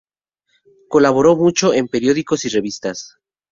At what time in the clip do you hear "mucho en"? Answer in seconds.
1.35-1.87